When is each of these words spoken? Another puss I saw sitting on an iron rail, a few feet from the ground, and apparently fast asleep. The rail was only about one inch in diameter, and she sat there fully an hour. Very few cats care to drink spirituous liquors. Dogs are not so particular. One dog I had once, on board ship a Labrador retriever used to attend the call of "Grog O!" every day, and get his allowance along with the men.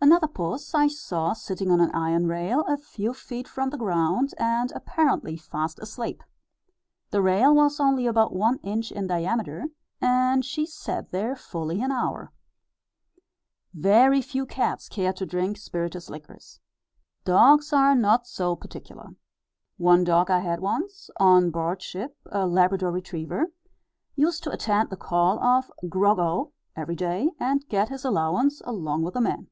Another 0.00 0.28
puss 0.28 0.74
I 0.74 0.86
saw 0.86 1.32
sitting 1.32 1.70
on 1.70 1.80
an 1.80 1.90
iron 1.92 2.26
rail, 2.26 2.60
a 2.68 2.76
few 2.76 3.14
feet 3.14 3.48
from 3.48 3.70
the 3.70 3.78
ground, 3.78 4.34
and 4.36 4.70
apparently 4.72 5.38
fast 5.38 5.78
asleep. 5.78 6.22
The 7.10 7.22
rail 7.22 7.54
was 7.54 7.80
only 7.80 8.06
about 8.06 8.34
one 8.34 8.58
inch 8.58 8.92
in 8.92 9.06
diameter, 9.06 9.64
and 10.02 10.44
she 10.44 10.66
sat 10.66 11.10
there 11.10 11.34
fully 11.34 11.80
an 11.80 11.90
hour. 11.90 12.32
Very 13.72 14.20
few 14.20 14.44
cats 14.44 14.90
care 14.90 15.14
to 15.14 15.24
drink 15.24 15.56
spirituous 15.56 16.10
liquors. 16.10 16.60
Dogs 17.24 17.72
are 17.72 17.94
not 17.94 18.26
so 18.26 18.54
particular. 18.54 19.16
One 19.78 20.04
dog 20.04 20.30
I 20.30 20.40
had 20.40 20.60
once, 20.60 21.08
on 21.16 21.50
board 21.50 21.80
ship 21.80 22.14
a 22.30 22.46
Labrador 22.46 22.90
retriever 22.92 23.52
used 24.16 24.42
to 24.44 24.50
attend 24.50 24.90
the 24.90 24.98
call 24.98 25.42
of 25.42 25.72
"Grog 25.88 26.18
O!" 26.18 26.52
every 26.76 26.94
day, 26.94 27.30
and 27.40 27.66
get 27.70 27.88
his 27.88 28.04
allowance 28.04 28.60
along 28.66 29.02
with 29.04 29.14
the 29.14 29.22
men. 29.22 29.48